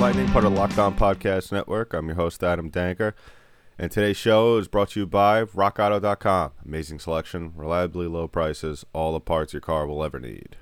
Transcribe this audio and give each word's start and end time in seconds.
Lightning, 0.00 0.28
part 0.28 0.46
of 0.46 0.58
On 0.58 0.96
Podcast 0.96 1.52
Network. 1.52 1.92
I'm 1.92 2.06
your 2.06 2.16
host, 2.16 2.42
Adam 2.42 2.70
Danker. 2.70 3.12
And 3.78 3.92
today's 3.92 4.16
show 4.16 4.56
is 4.56 4.66
brought 4.66 4.92
to 4.92 5.00
you 5.00 5.06
by 5.06 5.44
RockAuto.com. 5.44 6.52
Amazing 6.64 7.00
selection, 7.00 7.52
reliably 7.54 8.06
low 8.06 8.26
prices, 8.26 8.86
all 8.94 9.12
the 9.12 9.20
parts 9.20 9.52
your 9.52 9.60
car 9.60 9.86
will 9.86 10.02
ever 10.02 10.18
need. 10.18 10.56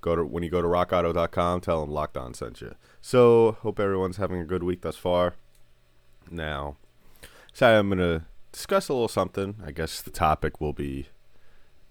Go 0.00 0.16
to 0.16 0.24
when 0.24 0.42
you 0.42 0.50
go 0.50 0.62
to 0.62 0.66
RockAuto.com, 0.66 1.60
tell 1.60 1.80
them 1.80 1.92
Locked 1.92 2.16
On 2.16 2.34
sent 2.34 2.60
you. 2.60 2.74
So, 3.00 3.56
hope 3.60 3.78
everyone's 3.78 4.16
having 4.16 4.40
a 4.40 4.44
good 4.44 4.64
week 4.64 4.80
thus 4.80 4.96
far. 4.96 5.34
Now, 6.28 6.76
so 7.52 7.78
I'm 7.78 7.88
going 7.88 7.98
to 7.98 8.24
discuss 8.50 8.88
a 8.88 8.94
little 8.94 9.06
something. 9.06 9.58
I 9.64 9.70
guess 9.70 10.02
the 10.02 10.10
topic 10.10 10.60
will 10.60 10.72
be, 10.72 11.06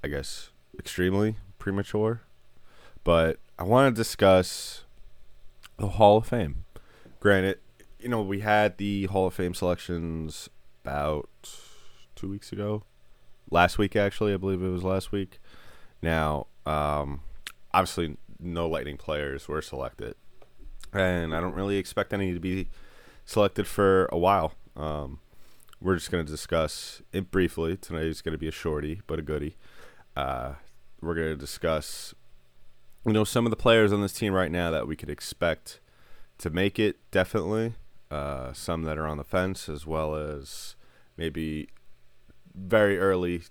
I 0.04 0.10
guess, 0.10 0.50
extremely 0.78 1.38
premature. 1.58 2.24
But 3.06 3.40
I 3.58 3.64
want 3.64 3.96
to 3.96 3.98
discuss 3.98 4.84
the 5.78 5.88
Hall 5.88 6.18
of 6.18 6.28
Fame. 6.28 6.65
Granted, 7.26 7.58
you 8.00 8.08
know, 8.08 8.22
we 8.22 8.42
had 8.42 8.78
the 8.78 9.06
Hall 9.08 9.26
of 9.26 9.34
Fame 9.34 9.56
selections 9.56 10.48
about 10.84 11.28
two 12.16 12.30
weeks 12.30 12.52
ago. 12.52 12.84
Last 13.50 13.80
week, 13.80 13.96
actually, 13.96 14.32
I 14.32 14.38
believe 14.38 14.62
it 14.62 14.70
was 14.70 14.84
last 14.84 15.12
week. 15.12 15.40
Now, 16.04 16.46
um, 16.68 17.22
obviously, 17.74 18.18
no 18.40 18.70
Lightning 18.70 18.98
players 18.98 19.48
were 19.48 19.64
selected, 19.64 20.14
and 20.94 21.36
I 21.36 21.42
don't 21.42 21.56
really 21.56 21.78
expect 21.78 22.14
any 22.14 22.32
to 22.32 22.40
be 22.40 22.70
selected 23.26 23.66
for 23.66 24.06
a 24.12 24.20
while. 24.20 24.54
Um, 24.76 25.18
we're 25.82 25.96
just 25.96 26.12
going 26.12 26.24
to 26.24 26.32
discuss 26.32 27.02
it 27.12 27.32
briefly. 27.32 27.76
Today's 27.76 28.22
going 28.22 28.34
to 28.34 28.38
be 28.38 28.50
a 28.50 28.52
shorty, 28.52 29.02
but 29.08 29.18
a 29.18 29.24
goodie. 29.24 29.58
Uh, 30.16 30.54
we're 31.02 31.16
going 31.16 31.30
to 31.30 31.36
discuss 31.36 32.14
you 33.04 33.14
know 33.14 33.24
some 33.24 33.48
of 33.48 33.50
the 33.50 33.56
players 33.56 33.92
on 33.92 34.04
this 34.04 34.14
team 34.14 34.32
right 34.32 34.52
now 34.52 34.70
that 34.70 34.88
we 34.88 34.96
could 34.96 35.10
expect 35.10 35.80
to 36.38 36.50
make 36.50 36.80
it 36.80 36.98
definitely 37.12 37.74
uh, 38.12 38.54
some 38.54 38.84
that 38.84 38.98
are 38.98 39.08
on 39.08 39.18
the 39.18 39.24
fence 39.24 39.68
as 39.70 39.86
well 39.86 40.16
as 40.16 40.76
maybe 41.18 41.70
very 42.54 42.98
early 42.98 43.44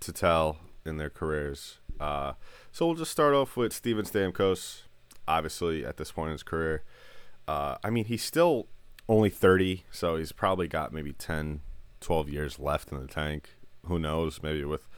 to 0.00 0.12
tell 0.12 0.58
in 0.84 0.96
their 0.96 1.10
careers. 1.10 1.78
Uh, 2.00 2.32
so 2.72 2.86
we'll 2.86 2.96
just 2.96 3.12
start 3.12 3.34
off 3.34 3.56
with 3.56 3.72
Steven 3.72 4.04
Stamkos 4.04 4.82
obviously 5.28 5.84
at 5.84 5.96
this 5.96 6.10
point 6.10 6.28
in 6.28 6.32
his 6.32 6.42
career. 6.42 6.82
Uh, 7.46 7.76
I 7.82 7.90
mean 7.90 8.06
he's 8.06 8.24
still 8.24 8.66
only 9.08 9.30
30 9.30 9.84
so 9.90 10.16
he's 10.16 10.32
probably 10.32 10.68
got 10.68 10.92
maybe 10.92 11.12
10 11.12 11.60
12 12.00 12.28
years 12.28 12.58
left 12.58 12.92
in 12.92 13.00
the 13.00 13.06
tank. 13.06 13.50
Who 13.86 13.98
knows? 13.98 14.42
Maybe 14.42 14.64
with 14.64 14.88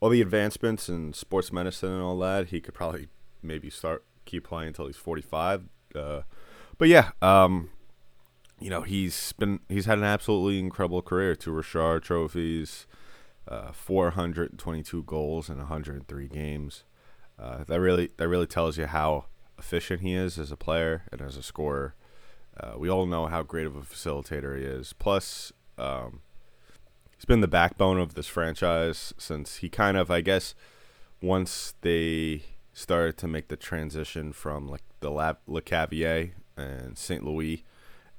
all 0.00 0.08
the 0.08 0.20
advancements 0.20 0.88
in 0.88 1.12
sports 1.12 1.52
medicine 1.52 1.92
and 1.92 2.02
all 2.02 2.18
that 2.18 2.48
he 2.48 2.60
could 2.60 2.74
probably 2.74 3.08
maybe 3.42 3.70
start 3.70 4.04
keep 4.24 4.44
playing 4.44 4.68
until 4.68 4.86
he's 4.86 4.96
45. 4.96 5.64
Uh, 5.94 6.22
but 6.78 6.88
yeah, 6.88 7.10
um, 7.20 7.70
you 8.60 8.70
know 8.70 8.82
he's 8.82 9.32
been 9.32 9.60
he's 9.68 9.86
had 9.86 9.98
an 9.98 10.04
absolutely 10.04 10.58
incredible 10.58 11.02
career. 11.02 11.34
Two 11.34 11.52
Richard 11.52 12.02
trophies, 12.02 12.86
uh, 13.46 13.72
422 13.72 15.02
goals 15.02 15.48
in 15.48 15.58
103 15.58 16.28
games. 16.28 16.84
Uh, 17.38 17.64
that 17.64 17.80
really 17.80 18.10
that 18.16 18.28
really 18.28 18.46
tells 18.46 18.78
you 18.78 18.86
how 18.86 19.26
efficient 19.58 20.00
he 20.00 20.14
is 20.14 20.38
as 20.38 20.52
a 20.52 20.56
player 20.56 21.04
and 21.12 21.20
as 21.20 21.36
a 21.36 21.42
scorer. 21.42 21.94
Uh, 22.58 22.72
we 22.76 22.88
all 22.88 23.06
know 23.06 23.26
how 23.26 23.42
great 23.42 23.66
of 23.66 23.76
a 23.76 23.80
facilitator 23.80 24.56
he 24.58 24.64
is. 24.64 24.92
Plus, 24.92 25.52
um, 25.76 26.20
he's 27.16 27.24
been 27.24 27.40
the 27.40 27.48
backbone 27.48 27.98
of 27.98 28.14
this 28.14 28.26
franchise 28.26 29.12
since 29.16 29.56
he 29.56 29.68
kind 29.68 29.96
of, 29.96 30.10
I 30.10 30.20
guess, 30.20 30.54
once 31.20 31.74
they 31.82 32.42
started 32.72 33.16
to 33.18 33.28
make 33.28 33.48
the 33.48 33.56
transition 33.56 34.32
from 34.32 34.68
like 34.68 34.82
the 35.00 35.10
La, 35.10 35.34
Lecavalier 35.48 36.32
and 36.58 36.98
St. 36.98 37.24
Louis 37.24 37.64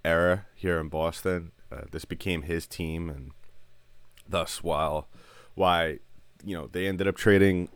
era 0.03 0.45
here 0.55 0.79
in 0.79 0.87
Boston. 0.89 1.51
Uh, 1.71 1.81
this 1.91 2.05
became 2.05 2.43
his 2.43 2.65
team, 2.65 3.09
and 3.09 3.31
thus, 4.27 4.63
while 4.63 5.07
why 5.55 5.99
you 6.43 6.55
know 6.55 6.67
they 6.67 6.87
ended 6.87 7.07
up 7.07 7.15
trading 7.15 7.69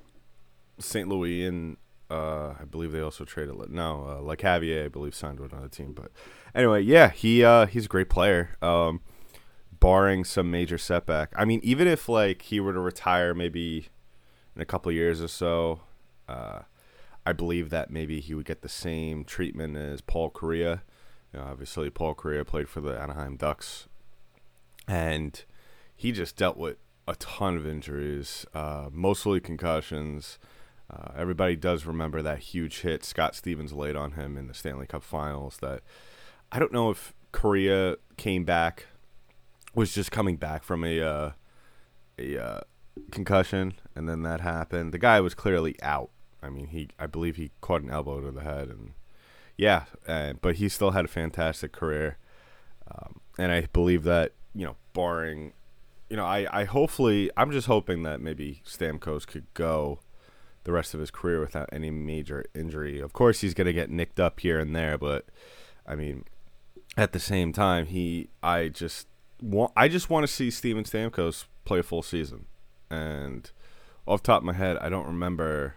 St. 0.80 1.08
Louis 1.08 1.46
and 1.46 1.78
uh, 2.10 2.54
I 2.60 2.66
believe 2.70 2.92
they 2.92 3.02
also 3.02 3.26
traded 3.26 3.56
no 3.70 4.04
uh, 4.04 4.22
Lecavalier 4.22 4.86
I 4.86 4.88
believe 4.88 5.16
signed 5.16 5.40
with 5.40 5.52
another 5.52 5.68
team. 5.70 5.94
But 5.94 6.12
anyway, 6.56 6.82
yeah, 6.82 7.10
he 7.10 7.44
uh, 7.44 7.66
he's 7.66 7.86
a 7.86 7.90
great 7.90 8.10
player. 8.10 8.52
Um, 8.62 9.02
barring 9.80 10.24
some 10.24 10.50
major 10.50 10.78
setback, 10.78 11.34
I 11.36 11.46
mean, 11.46 11.60
even 11.64 11.88
if 11.88 12.08
like 12.08 12.44
he 12.44 12.60
were 12.60 12.74
to 12.74 12.80
retire 12.80 13.34
maybe 13.34 13.88
in 14.56 14.62
a 14.62 14.66
couple 14.66 14.92
years 14.92 15.22
or 15.22 15.28
so. 15.28 15.82
Uh, 16.28 16.62
I 17.26 17.34
believe 17.34 17.70
that 17.70 17.90
maybe 17.90 18.20
he 18.20 18.34
would 18.34 18.46
get 18.46 18.62
the 18.62 18.70
same 18.70 19.24
treatment 19.24 19.78
as 19.78 20.02
Paul 20.02 20.30
Kariya. 20.32 20.82
You 21.32 21.40
know, 21.40 21.46
obviously, 21.46 21.90
Paul 21.90 22.16
Kariya 22.16 22.46
played 22.46 22.70
for 22.70 22.82
the 22.82 23.00
Anaheim 23.00 23.38
Ducks, 23.38 23.88
and 24.88 25.44
he 25.96 26.12
just 26.12 26.36
dealt 26.36 26.58
with 26.58 26.78
a 27.08 27.16
ton 27.16 27.58
of 27.58 27.66
injuries, 27.66 28.46
uh, 28.54 28.90
mostly 28.92 29.40
concussions. 29.40 30.38
Uh, 30.90 31.12
everybody 31.16 31.56
does 31.56 31.86
remember 31.86 32.22
that 32.22 32.40
huge 32.40 32.82
hit 32.82 33.04
Scott 33.04 33.36
Stevens 33.36 33.74
laid 33.74 33.96
on 33.96 34.12
him 34.12 34.38
in 34.38 34.48
the 34.48 34.54
Stanley 34.54 34.86
Cup 34.86 35.04
Finals. 35.04 35.58
That 35.62 35.82
I 36.52 36.60
don't 36.60 36.74
know 36.74 36.90
if 36.90 37.14
Kariya 37.32 37.96
came 38.18 38.44
back, 38.44 38.88
was 39.74 39.94
just 39.94 40.12
coming 40.12 40.36
back 40.36 40.64
from 40.64 40.84
a 40.84 41.00
uh, 41.00 41.32
a 42.20 42.38
uh, 42.38 42.62
concussion, 43.12 43.74
and 43.96 44.08
then 44.08 44.24
that 44.24 44.42
happened. 44.42 44.94
The 44.94 45.00
guy 45.00 45.20
was 45.22 45.34
clearly 45.34 45.82
out 45.82 46.12
I 46.44 46.50
mean, 46.50 46.68
he 46.68 46.90
I 47.00 47.08
believe 47.08 47.38
he 47.38 47.52
caught 47.62 47.82
an 47.82 47.90
elbow 47.90 48.22
to 48.22 48.32
the 48.32 48.42
head, 48.42 48.70
and 48.70 48.92
yeah, 49.58 49.86
uh, 50.08 50.34
but 50.42 50.56
he 50.56 50.70
still 50.70 50.92
had 50.92 51.06
a 51.06 51.10
fantastic 51.10 51.72
career, 51.72 52.18
um, 52.92 53.22
and 53.38 53.52
I 53.52 53.68
believe 53.72 54.04
that 54.04 54.34
you 54.54 54.66
know, 54.66 54.76
barring, 54.94 55.54
you 56.10 56.18
know, 56.18 56.26
I 56.26 56.48
I 56.52 56.64
hopefully 56.66 57.32
I'm 57.38 57.52
just 57.52 57.68
hoping 57.68 58.04
that 58.04 58.22
maybe 58.22 58.62
Stamkos 58.66 59.26
could 59.26 59.46
go 59.54 60.00
the 60.66 60.72
rest 60.72 60.94
of 60.94 61.00
his 61.00 61.12
career 61.12 61.40
without 61.40 61.70
any 61.72 61.92
major 61.92 62.46
injury. 62.54 63.00
Of 63.00 63.14
course, 63.14 63.42
he's 63.42 63.54
gonna 63.54 63.74
get 63.74 63.90
nicked 63.90 64.20
up 64.20 64.40
here 64.40 64.60
and 64.60 64.76
there, 64.76 64.98
but 64.98 65.26
I 65.88 65.96
mean, 65.96 66.26
at 66.98 67.14
the 67.14 67.20
same 67.20 67.54
time, 67.54 67.88
he 67.88 68.30
I 68.42 68.68
just 68.68 69.08
want 69.42 69.72
I 69.76 69.88
just 69.88 70.10
want 70.10 70.24
to 70.26 70.32
see 70.32 70.52
Steven 70.52 70.84
Stamkos 70.84 71.46
play 71.66 71.80
a 71.80 71.84
full 71.84 72.04
season, 72.04 72.46
and 72.90 73.50
off 74.06 74.24
top 74.24 74.42
of 74.42 74.46
my 74.46 74.54
head, 74.54 74.78
I 74.78 74.90
don't 74.90 75.08
remember 75.08 75.76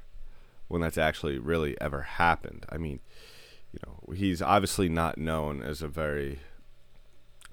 when 0.68 0.80
that's 0.80 0.98
actually 0.98 1.38
really 1.38 1.80
ever 1.80 2.02
happened. 2.02 2.66
I 2.68 2.76
mean, 2.76 3.00
you 3.72 3.78
know, 3.86 4.14
he's 4.14 4.42
obviously 4.42 4.88
not 4.88 5.18
known 5.18 5.62
as 5.62 5.82
a 5.82 5.88
very 5.88 6.40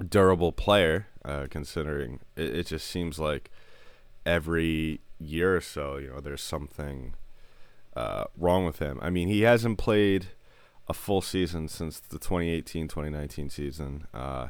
durable 0.07 0.51
player, 0.51 1.07
uh, 1.23 1.47
considering 1.49 2.19
it, 2.35 2.55
it, 2.55 2.67
just 2.67 2.87
seems 2.87 3.19
like 3.19 3.51
every 4.25 5.01
year 5.19 5.55
or 5.55 5.61
so, 5.61 5.97
you 5.97 6.09
know, 6.09 6.19
there's 6.19 6.41
something 6.41 7.13
uh, 7.95 8.25
wrong 8.37 8.65
with 8.65 8.79
him. 8.79 8.99
I 9.01 9.09
mean, 9.09 9.27
he 9.27 9.41
hasn't 9.41 9.77
played 9.77 10.27
a 10.87 10.93
full 10.93 11.21
season 11.21 11.67
since 11.67 11.99
the 11.99 12.19
2018 12.19 12.87
2019 12.87 13.49
season. 13.49 14.07
Uh, 14.13 14.49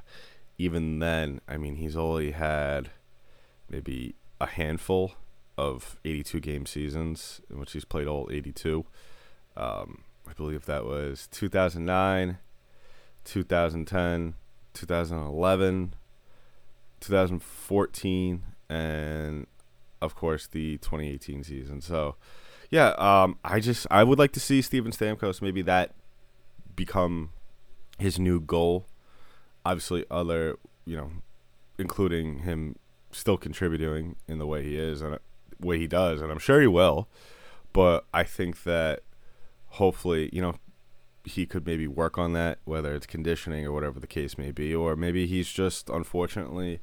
even 0.58 1.00
then, 1.00 1.42
I 1.48 1.58
mean, 1.58 1.76
he's 1.76 1.98
only 1.98 2.32
had 2.32 2.90
maybe 3.70 4.16
a 4.40 4.46
handful 4.46 5.14
of 5.58 6.00
82 6.04 6.40
game 6.40 6.66
seasons 6.66 7.42
in 7.50 7.60
which 7.60 7.74
he's 7.74 7.86
played 7.86 8.08
all 8.08 8.30
82. 8.32 8.86
Um, 9.56 10.04
I 10.28 10.34
believe 10.34 10.66
that 10.66 10.86
was 10.86 11.28
2009, 11.32 12.38
2010, 13.26 14.34
2011, 14.74 15.94
2014, 17.00 18.44
and 18.70 19.48
of 20.02 20.16
course 20.16 20.48
the 20.48 20.78
2018 20.78 21.44
season. 21.44 21.82
So, 21.82 22.16
yeah, 22.70 22.90
um, 22.98 23.38
I 23.44 23.60
just 23.60 23.86
I 23.92 24.04
would 24.04 24.18
like 24.18 24.32
to 24.34 24.40
see 24.40 24.62
Steven 24.62 24.92
Stamkos 24.92 25.42
maybe 25.42 25.62
that 25.64 25.94
become 26.76 27.32
his 28.00 28.18
new 28.18 28.40
goal. 28.40 28.88
Obviously, 29.66 30.06
other 30.10 30.58
you 30.86 30.98
know, 30.98 31.12
including 31.78 32.40
him 32.40 32.76
still 33.12 33.38
contributing 33.38 34.16
in 34.28 34.40
the 34.40 34.48
way 34.48 34.64
he 34.64 34.78
is, 34.78 35.02
and 35.02 35.20
way 35.60 35.80
he 35.80 35.88
does, 35.88 36.22
and 36.22 36.32
I'm 36.32 36.40
sure 36.40 36.62
he 36.62 36.68
will. 36.68 37.08
But 37.72 38.06
I 38.14 38.24
think 38.24 38.64
that 38.64 39.02
hopefully, 39.68 40.30
you 40.32 40.42
know, 40.42 40.56
he 41.24 41.46
could 41.46 41.66
maybe 41.66 41.88
work 41.88 42.18
on 42.18 42.34
that, 42.34 42.60
whether 42.66 42.94
it's 42.94 43.06
conditioning 43.06 43.66
or 43.66 43.72
whatever 43.72 44.00
the 44.00 44.08
case 44.08 44.38
may 44.38 44.52
be, 44.52 44.76
or 44.76 44.96
maybe 44.96 45.26
he's 45.26 45.50
just 45.50 45.90
unfortunately, 45.90 46.80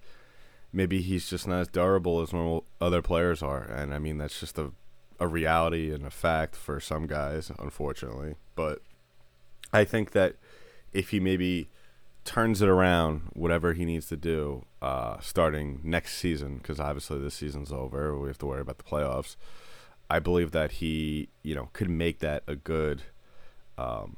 maybe 0.73 1.03
he's 1.03 1.29
just 1.29 1.47
not 1.47 1.61
as 1.61 1.69
durable 1.69 2.21
as 2.21 2.33
normal 2.33 2.65
other 2.81 3.03
players 3.03 3.43
are, 3.43 3.63
and 3.63 3.95
I 3.95 3.99
mean 3.99 4.19
that's 4.19 4.41
just 4.41 4.59
a 4.59 4.73
a 5.21 5.29
reality 5.29 5.93
and 5.93 6.07
a 6.07 6.11
fact 6.11 6.57
for 6.57 6.81
some 6.81 7.07
guys, 7.07 7.53
unfortunately. 7.59 8.37
But 8.57 8.81
I 9.73 9.85
think 9.85 10.13
that 10.13 10.37
if 10.93 11.11
he 11.11 11.21
maybe 11.21 11.69
turns 12.31 12.63
it 12.63 12.69
around, 12.69 13.23
whatever 13.33 13.73
he 13.73 13.85
needs 13.85 14.07
to 14.07 14.17
do, 14.17 14.65
uh, 14.81 15.19
starting 15.19 15.81
next 15.83 16.17
season, 16.17 16.59
because 16.59 16.79
obviously 16.79 17.19
this 17.19 17.35
season's 17.35 17.73
over, 17.73 18.17
we 18.17 18.29
have 18.29 18.39
to 18.39 18.47
worry 18.47 18.61
about 18.61 18.79
the 18.79 18.85
playoffs. 18.85 19.35
I 20.09 20.21
believe 20.21 20.53
that 20.53 20.73
he, 20.73 21.29
you 21.43 21.57
know, 21.57 21.71
could 21.73 21.91
make 21.91 22.21
that 22.21 22.45
a 22.47 22.55
good, 22.55 23.03
um, 23.77 24.17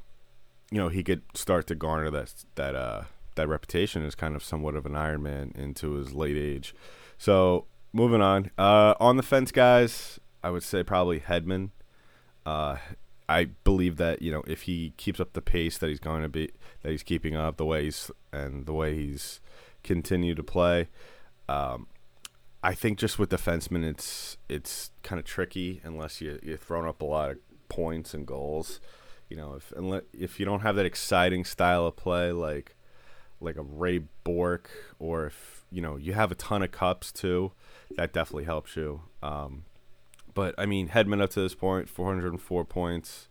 you 0.71 0.77
know, 0.77 0.91
he 0.91 1.03
could 1.03 1.23
start 1.33 1.67
to 1.69 1.75
garner 1.75 2.11
that 2.11 2.35
that 2.57 2.77
uh, 2.77 3.05
that 3.37 3.49
reputation 3.49 4.05
as 4.05 4.15
kind 4.15 4.37
of 4.37 4.45
somewhat 4.45 4.75
of 4.75 4.85
an 4.85 4.95
Iron 4.95 5.23
Man 5.23 5.53
into 5.55 5.93
his 5.93 6.13
late 6.13 6.37
age. 6.37 6.75
So 7.17 7.65
moving 7.95 8.21
on, 8.21 8.51
uh, 8.59 8.93
on 9.01 9.17
the 9.17 9.23
fence, 9.23 9.51
guys, 9.53 10.21
I 10.43 10.51
would 10.51 10.63
say 10.63 10.83
probably 10.83 11.21
Hedman. 11.21 11.71
Uh, 12.45 12.77
I 13.29 13.45
believe 13.65 13.97
that 13.97 14.23
you 14.23 14.33
know 14.33 14.43
if 14.47 14.63
he 14.63 14.93
keeps 14.97 15.21
up 15.21 15.33
the 15.33 15.43
pace 15.43 15.79
that 15.79 15.89
he's 15.89 16.01
going 16.01 16.23
to 16.23 16.29
be 16.29 16.51
that 16.83 16.91
he's 16.91 17.03
keeping 17.03 17.37
up 17.37 17.57
the 17.57 17.65
way 17.65 17.85
he's 17.85 18.11
and 18.33 18.67
the 18.67 18.73
way 18.73 18.95
he's 18.95 19.41
continued 19.83 20.37
to 20.37 20.43
play. 20.43 20.89
Um, 21.49 21.87
I 22.63 22.75
think 22.75 22.99
just 22.99 23.19
with 23.19 23.31
defensemen, 23.31 23.85
it's 23.85 24.37
it's 24.49 24.91
kind 25.03 25.19
of 25.19 25.25
tricky 25.25 25.81
unless 25.85 26.21
you 26.21 26.39
you're 26.43 26.57
throwing 26.57 26.89
up 26.89 27.03
a 27.03 27.05
lot 27.05 27.31
of 27.33 27.39
points 27.69 28.15
and 28.15 28.27
goals. 28.27 28.81
You 29.29 29.37
know, 29.37 29.55
if 29.55 29.73
unless, 29.77 30.03
if 30.13 30.39
you 30.39 30.47
don't 30.47 30.61
have 30.61 30.77
that 30.77 30.87
exciting 30.87 31.45
style 31.45 31.87
of 31.87 31.97
play 31.97 32.33
like 32.33 32.77
like 33.41 33.57
a 33.57 33.63
Ray 33.63 34.03
Bourque, 34.25 34.71
or 34.99 35.27
if 35.27 35.65
you 35.71 35.83
know 35.83 35.97
you 35.97 36.13
have 36.13 36.31
a 36.31 36.37
ton 36.37 36.63
of 36.63 36.71
cups 36.71 37.11
too, 37.11 37.53
that 37.97 38.13
definitely 38.13 38.45
helps 38.45 38.77
you. 38.77 39.03
Um, 39.23 39.65
but 40.35 40.55
I 40.59 40.67
mean, 40.67 40.89
Hedman 40.89 41.23
up 41.23 41.31
to 41.31 41.41
this 41.41 41.55
point, 41.55 41.89
404 41.89 42.65
points. 42.65 43.29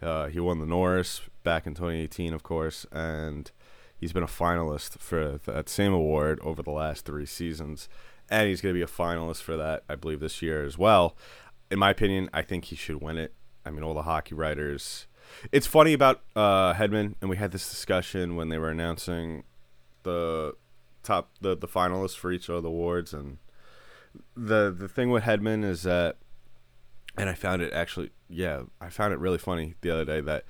Uh, 0.00 0.26
he 0.26 0.40
won 0.40 0.58
the 0.58 0.66
Norris 0.66 1.20
back 1.44 1.66
in 1.66 1.74
2018, 1.74 2.34
of 2.34 2.42
course, 2.42 2.86
and 2.90 3.50
he's 3.96 4.12
been 4.12 4.22
a 4.22 4.28
finalist 4.28 4.98
for 4.98 5.38
that 5.46 5.68
same 5.68 5.92
award 5.92 6.40
over 6.42 6.62
the 6.62 6.72
last 6.72 7.04
three 7.04 7.26
seasons. 7.26 7.88
And 8.28 8.48
he's 8.48 8.60
going 8.60 8.74
to 8.74 8.78
be 8.78 8.82
a 8.82 8.86
finalist 8.86 9.42
for 9.42 9.56
that, 9.56 9.84
I 9.88 9.94
believe, 9.94 10.20
this 10.20 10.42
year 10.42 10.64
as 10.64 10.76
well. 10.76 11.16
In 11.70 11.78
my 11.78 11.90
opinion, 11.90 12.28
I 12.32 12.42
think 12.42 12.66
he 12.66 12.76
should 12.76 13.00
win 13.00 13.16
it. 13.16 13.34
I 13.64 13.70
mean, 13.70 13.82
all 13.82 13.94
the 13.94 14.02
hockey 14.02 14.34
writers. 14.34 15.06
It's 15.52 15.66
funny 15.66 15.92
about 15.92 16.22
uh, 16.34 16.74
Hedman, 16.74 17.14
and 17.20 17.30
we 17.30 17.36
had 17.36 17.52
this 17.52 17.68
discussion 17.68 18.36
when 18.36 18.48
they 18.48 18.58
were 18.58 18.70
announcing 18.70 19.44
the 20.02 20.54
top 21.02 21.30
the 21.40 21.56
the 21.56 21.68
finalists 21.68 22.16
for 22.16 22.32
each 22.32 22.48
of 22.48 22.62
the 22.62 22.68
awards, 22.68 23.14
and 23.14 23.38
the 24.36 24.74
the 24.76 24.88
thing 24.88 25.10
with 25.10 25.24
Hedman 25.24 25.64
is 25.64 25.82
that 25.84 26.16
and 27.16 27.28
I 27.28 27.34
found 27.34 27.62
it 27.62 27.72
actually, 27.72 28.10
yeah, 28.28 28.62
I 28.80 28.88
found 28.88 29.12
it 29.12 29.18
really 29.18 29.38
funny 29.38 29.74
the 29.80 29.90
other 29.90 30.04
day 30.04 30.20
that 30.20 30.44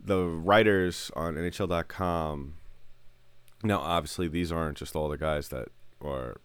the 0.00 0.24
writers 0.24 1.10
on 1.14 1.34
NHL.com. 1.34 2.54
Now, 3.64 3.80
obviously, 3.80 4.28
these 4.28 4.52
aren't 4.52 4.78
just 4.78 4.94
all 4.94 5.08
the 5.08 5.18
guys 5.18 5.48
that 5.48 5.68
are, 6.00 6.40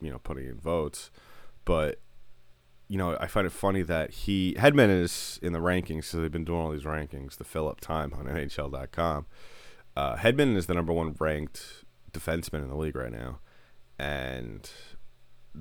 you 0.00 0.10
know, 0.10 0.18
putting 0.18 0.46
in 0.46 0.58
votes, 0.58 1.10
but 1.64 2.00
you 2.88 2.96
know, 2.96 3.18
I 3.20 3.26
find 3.26 3.46
it 3.46 3.52
funny 3.52 3.82
that 3.82 4.10
he 4.10 4.54
Hedman 4.54 4.88
is 4.88 5.38
in 5.42 5.52
the 5.52 5.58
rankings, 5.58 6.04
so 6.04 6.18
they've 6.18 6.32
been 6.32 6.44
doing 6.44 6.60
all 6.60 6.72
these 6.72 6.84
rankings 6.84 7.36
to 7.36 7.44
fill 7.44 7.68
up 7.68 7.80
time 7.80 8.14
on 8.14 8.24
NHL.com. 8.26 9.26
Uh, 9.94 10.16
Hedman 10.16 10.56
is 10.56 10.66
the 10.66 10.74
number 10.74 10.92
one 10.92 11.14
ranked 11.18 11.84
defenseman 12.12 12.62
in 12.62 12.68
the 12.68 12.76
league 12.76 12.96
right 12.96 13.12
now, 13.12 13.40
and 13.98 14.70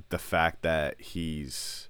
the 0.09 0.17
fact 0.17 0.61
that 0.61 1.01
he's 1.01 1.89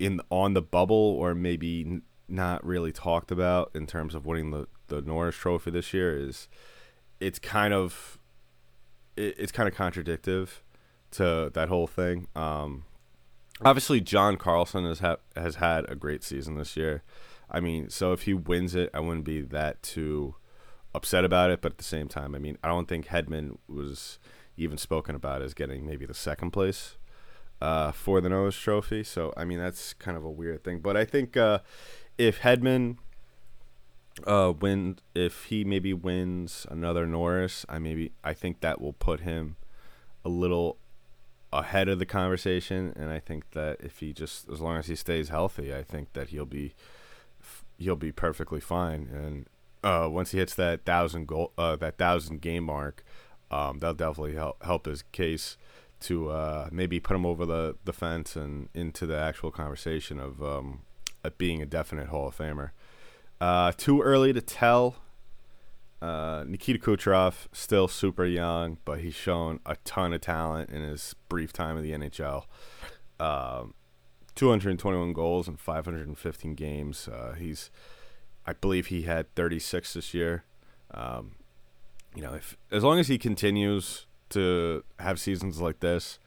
in 0.00 0.20
on 0.30 0.54
the 0.54 0.62
bubble 0.62 0.96
or 0.96 1.34
maybe 1.34 2.00
not 2.26 2.64
really 2.64 2.90
talked 2.90 3.30
about 3.30 3.70
in 3.74 3.86
terms 3.86 4.14
of 4.14 4.26
winning 4.26 4.50
the 4.50 4.66
the 4.88 5.02
Norris 5.02 5.36
Trophy 5.36 5.70
this 5.70 5.94
year 5.94 6.16
is 6.16 6.48
it's 7.20 7.38
kind 7.38 7.72
of 7.72 8.18
it, 9.16 9.36
it's 9.38 9.52
kind 9.52 9.68
of 9.68 9.74
contradictive 9.74 10.64
to 11.12 11.50
that 11.54 11.68
whole 11.68 11.86
thing. 11.86 12.26
Um, 12.34 12.84
obviously, 13.64 14.00
John 14.00 14.36
Carlson 14.36 14.84
has 14.84 15.00
ha- 15.00 15.18
has 15.36 15.56
had 15.56 15.88
a 15.88 15.94
great 15.94 16.24
season 16.24 16.56
this 16.56 16.76
year. 16.76 17.02
I 17.50 17.60
mean, 17.60 17.90
so 17.90 18.12
if 18.12 18.22
he 18.22 18.34
wins 18.34 18.74
it, 18.74 18.90
I 18.94 19.00
wouldn't 19.00 19.24
be 19.24 19.42
that 19.42 19.82
too 19.82 20.34
upset 20.94 21.24
about 21.24 21.50
it. 21.50 21.60
But 21.60 21.72
at 21.72 21.78
the 21.78 21.84
same 21.84 22.08
time, 22.08 22.34
I 22.34 22.38
mean, 22.38 22.56
I 22.64 22.68
don't 22.68 22.88
think 22.88 23.08
Hedman 23.08 23.58
was 23.68 24.18
even 24.56 24.78
spoken 24.78 25.14
about 25.14 25.42
as 25.42 25.52
getting 25.52 25.84
maybe 25.84 26.06
the 26.06 26.14
second 26.14 26.52
place 26.52 26.96
uh, 27.60 27.92
for 27.92 28.20
the 28.20 28.28
Norris 28.28 28.56
Trophy. 28.56 29.04
So 29.04 29.32
I 29.36 29.44
mean 29.44 29.58
that's 29.58 29.92
kind 29.94 30.16
of 30.16 30.24
a 30.24 30.30
weird 30.30 30.64
thing. 30.64 30.80
But 30.80 30.96
I 30.96 31.04
think 31.04 31.36
uh, 31.36 31.60
if 32.18 32.40
Hedman 32.40 32.96
uh, 34.26 34.52
win, 34.58 34.98
if 35.14 35.44
he 35.44 35.64
maybe 35.64 35.92
wins 35.92 36.66
another 36.70 37.06
Norris, 37.06 37.64
I 37.68 37.78
maybe 37.78 38.12
I 38.24 38.34
think 38.34 38.60
that 38.60 38.80
will 38.80 38.92
put 38.92 39.20
him 39.20 39.56
a 40.24 40.28
little 40.28 40.78
ahead 41.52 41.88
of 41.88 41.98
the 41.98 42.06
conversation. 42.06 42.92
And 42.96 43.10
I 43.10 43.18
think 43.18 43.52
that 43.52 43.78
if 43.80 43.98
he 44.00 44.12
just 44.12 44.48
as 44.48 44.60
long 44.60 44.76
as 44.78 44.86
he 44.86 44.94
stays 44.94 45.28
healthy, 45.28 45.74
I 45.74 45.82
think 45.82 46.12
that 46.12 46.28
he'll 46.28 46.46
be 46.46 46.74
he'll 47.78 47.96
be 47.96 48.12
perfectly 48.12 48.60
fine. 48.60 49.08
And 49.12 49.46
uh, 49.82 50.08
once 50.10 50.32
he 50.32 50.38
hits 50.38 50.54
that 50.56 50.84
thousand 50.84 51.26
goal, 51.26 51.52
uh, 51.56 51.76
that 51.76 51.96
thousand 51.96 52.40
game 52.40 52.64
mark, 52.64 53.04
um, 53.50 53.78
that'll 53.78 53.94
definitely 53.94 54.34
help 54.34 54.62
help 54.62 54.86
his 54.86 55.02
case 55.12 55.56
to 56.00 56.30
uh, 56.30 56.68
maybe 56.72 56.98
put 57.00 57.14
him 57.14 57.26
over 57.26 57.44
the, 57.44 57.76
the 57.84 57.92
fence 57.92 58.36
and 58.36 58.68
into 58.74 59.06
the 59.06 59.18
actual 59.18 59.50
conversation 59.50 60.18
of 60.18 60.42
um, 60.42 60.80
being 61.38 61.60
a 61.60 61.66
definite 61.66 62.08
Hall 62.08 62.28
of 62.28 62.36
Famer. 62.36 62.70
Uh, 63.40 63.72
too 63.76 64.02
early 64.02 64.32
to 64.32 64.40
tell. 64.40 64.96
Uh, 66.02 66.44
Nikita 66.46 66.78
Kucherov 66.78 67.46
still 67.52 67.86
super 67.86 68.24
young, 68.24 68.78
but 68.84 69.00
he's 69.00 69.14
shown 69.14 69.60
a 69.66 69.76
ton 69.84 70.14
of 70.14 70.22
talent 70.22 70.70
in 70.70 70.82
his 70.82 71.14
brief 71.28 71.52
time 71.52 71.76
in 71.76 71.82
the 71.82 71.92
NHL. 71.92 72.44
Um, 73.18 73.74
221 74.34 75.12
goals 75.12 75.46
in 75.46 75.56
515 75.56 76.54
games. 76.54 77.08
Uh, 77.08 77.34
he's, 77.38 77.70
I 78.46 78.54
believe, 78.54 78.86
he 78.86 79.02
had 79.02 79.34
36 79.34 79.92
this 79.92 80.14
year. 80.14 80.44
Um, 80.92 81.32
you 82.14 82.22
know, 82.22 82.34
if 82.34 82.56
as 82.70 82.82
long 82.82 82.98
as 82.98 83.08
he 83.08 83.18
continues 83.18 84.06
to 84.30 84.84
have 84.98 85.20
seasons 85.20 85.60
like 85.60 85.80
this. 85.80 86.18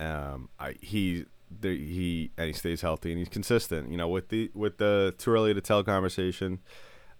Um, 0.00 0.48
I 0.58 0.74
he 0.80 1.26
the, 1.60 1.76
he 1.76 2.30
and 2.36 2.48
he 2.48 2.52
stays 2.52 2.80
healthy 2.80 3.10
and 3.10 3.18
he's 3.18 3.28
consistent. 3.28 3.90
You 3.90 3.96
know, 3.96 4.08
with 4.08 4.28
the 4.28 4.50
with 4.54 4.78
the 4.78 5.14
too 5.18 5.30
early 5.30 5.54
to 5.54 5.60
tell 5.60 5.82
conversation, 5.84 6.60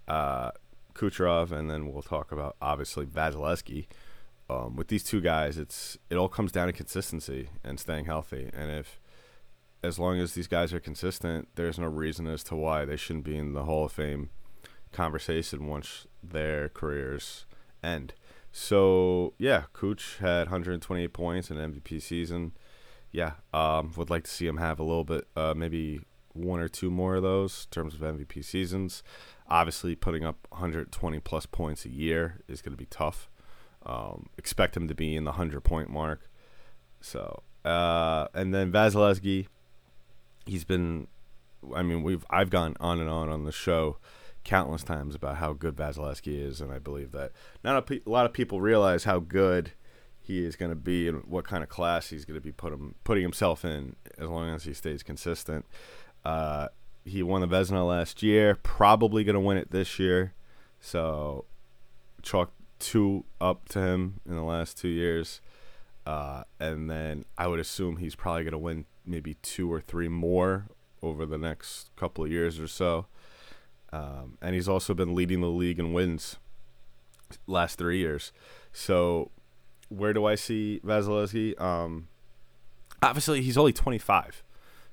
uh, 0.08 0.52
Kucherov, 0.94 1.52
and 1.52 1.70
then 1.70 1.92
we'll 1.92 2.02
talk 2.02 2.32
about 2.32 2.56
obviously 2.60 3.06
Vasilevskiy. 3.06 3.86
Um, 4.50 4.76
with 4.76 4.88
these 4.88 5.04
two 5.04 5.20
guys, 5.20 5.56
it's 5.56 5.96
it 6.10 6.16
all 6.16 6.28
comes 6.28 6.52
down 6.52 6.66
to 6.66 6.72
consistency 6.72 7.48
and 7.64 7.78
staying 7.80 8.06
healthy. 8.06 8.50
And 8.52 8.70
if 8.70 9.00
as 9.82 9.98
long 9.98 10.18
as 10.20 10.34
these 10.34 10.46
guys 10.46 10.72
are 10.72 10.80
consistent, 10.80 11.48
there's 11.56 11.78
no 11.78 11.86
reason 11.86 12.26
as 12.26 12.44
to 12.44 12.56
why 12.56 12.84
they 12.84 12.96
shouldn't 12.96 13.24
be 13.24 13.36
in 13.36 13.52
the 13.52 13.64
Hall 13.64 13.86
of 13.86 13.92
Fame 13.92 14.30
conversation 14.92 15.66
once 15.66 16.06
their 16.22 16.68
careers 16.68 17.46
end. 17.82 18.12
So 18.52 19.32
yeah, 19.38 19.64
Cooch 19.72 20.18
had 20.20 20.46
128 20.46 21.12
points 21.12 21.50
in 21.50 21.56
MVP 21.56 22.00
season. 22.00 22.52
Yeah, 23.10 23.32
um, 23.52 23.92
would 23.96 24.10
like 24.10 24.24
to 24.24 24.30
see 24.30 24.46
him 24.46 24.58
have 24.58 24.78
a 24.78 24.84
little 24.84 25.04
bit, 25.04 25.26
uh, 25.36 25.54
maybe 25.54 26.00
one 26.34 26.60
or 26.60 26.68
two 26.68 26.90
more 26.90 27.16
of 27.16 27.22
those 27.22 27.66
in 27.66 27.74
terms 27.74 27.94
of 27.94 28.00
MVP 28.00 28.44
seasons. 28.44 29.02
Obviously, 29.48 29.94
putting 29.94 30.24
up 30.24 30.46
120 30.50 31.20
plus 31.20 31.46
points 31.46 31.84
a 31.84 31.90
year 31.90 32.40
is 32.48 32.62
going 32.62 32.72
to 32.72 32.78
be 32.78 32.86
tough. 32.86 33.28
Um, 33.84 34.28
expect 34.38 34.76
him 34.76 34.86
to 34.88 34.94
be 34.94 35.16
in 35.16 35.24
the 35.24 35.32
100 35.32 35.62
point 35.62 35.90
mark. 35.90 36.30
So, 37.00 37.42
uh, 37.64 38.28
and 38.32 38.54
then 38.54 38.70
Vasilevskiy, 38.70 39.46
he's 40.46 40.64
been, 40.64 41.08
I 41.74 41.82
mean, 41.82 42.02
we've 42.02 42.24
I've 42.30 42.50
gone 42.50 42.76
on 42.80 43.00
and 43.00 43.10
on 43.10 43.28
on 43.28 43.44
the 43.44 43.52
show 43.52 43.98
countless 44.44 44.82
times 44.82 45.14
about 45.14 45.36
how 45.36 45.52
good 45.52 45.76
Vasilevskiy 45.76 46.40
is, 46.40 46.60
and 46.60 46.72
I 46.72 46.78
believe 46.78 47.12
that 47.12 47.32
not 47.62 47.76
a, 47.76 47.82
pe- 47.82 48.00
a 48.06 48.10
lot 48.10 48.26
of 48.26 48.32
people 48.32 48.60
realize 48.60 49.04
how 49.04 49.18
good 49.18 49.72
he 50.20 50.44
is 50.44 50.56
going 50.56 50.70
to 50.70 50.76
be 50.76 51.08
and 51.08 51.24
what 51.24 51.44
kind 51.44 51.62
of 51.62 51.68
class 51.68 52.10
he's 52.10 52.24
going 52.24 52.38
to 52.38 52.40
be 52.40 52.52
put 52.52 52.72
him, 52.72 52.94
putting 53.04 53.22
himself 53.22 53.64
in 53.64 53.96
as 54.18 54.28
long 54.28 54.54
as 54.54 54.64
he 54.64 54.72
stays 54.72 55.02
consistent. 55.02 55.64
Uh, 56.24 56.68
he 57.04 57.22
won 57.22 57.40
the 57.40 57.48
Vezina 57.48 57.86
last 57.86 58.22
year, 58.22 58.56
probably 58.62 59.24
going 59.24 59.34
to 59.34 59.40
win 59.40 59.56
it 59.56 59.72
this 59.72 59.98
year. 59.98 60.34
So 60.80 61.44
chalk 62.22 62.52
two 62.78 63.24
up 63.40 63.68
to 63.70 63.80
him 63.80 64.20
in 64.26 64.36
the 64.36 64.42
last 64.42 64.78
two 64.78 64.88
years. 64.88 65.40
Uh, 66.06 66.44
and 66.60 66.90
then 66.90 67.24
I 67.38 67.46
would 67.46 67.60
assume 67.60 67.96
he's 67.96 68.14
probably 68.14 68.44
going 68.44 68.52
to 68.52 68.58
win 68.58 68.86
maybe 69.04 69.34
two 69.34 69.72
or 69.72 69.80
three 69.80 70.08
more 70.08 70.66
over 71.02 71.26
the 71.26 71.38
next 71.38 71.90
couple 71.96 72.24
of 72.24 72.30
years 72.30 72.60
or 72.60 72.68
so. 72.68 73.06
Um, 73.92 74.38
and 74.40 74.54
he's 74.54 74.68
also 74.68 74.94
been 74.94 75.14
leading 75.14 75.40
the 75.40 75.48
league 75.48 75.78
in 75.78 75.92
wins 75.92 76.36
last 77.46 77.78
three 77.78 77.98
years. 77.98 78.32
So, 78.72 79.30
where 79.88 80.12
do 80.12 80.24
I 80.24 80.34
see 80.34 80.80
Vasilevskiy? 80.84 81.60
Um, 81.60 82.08
obviously, 83.02 83.42
he's 83.42 83.58
only 83.58 83.72
25, 83.72 84.42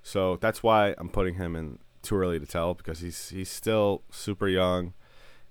so 0.04 0.36
that's 0.38 0.62
why 0.62 0.96
I'm 0.98 1.10
putting 1.10 1.36
him 1.36 1.56
in 1.56 1.80
too 2.02 2.16
early 2.16 2.40
to 2.40 2.46
tell 2.46 2.74
because 2.74 3.00
he's 3.00 3.30
he's 3.30 3.50
still 3.50 4.04
super 4.12 4.48
young. 4.48 4.94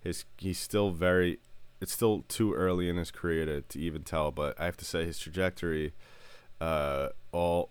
His 0.01 0.25
he's 0.37 0.59
still 0.59 0.91
very. 0.91 1.39
It's 1.81 1.93
still 1.93 2.25
too 2.27 2.55
early 2.55 2.89
in 2.89 2.97
his 2.97 3.13
career 3.13 3.47
to, 3.47 3.61
to 3.61 3.79
even 3.79 4.03
tell, 4.03 4.33
but 4.33 4.61
I 4.61 4.65
have 4.65 4.77
to 4.79 4.85
say 4.85 5.05
his 5.05 5.17
trajectory, 5.17 5.93
uh, 6.61 7.11
all 7.31 7.71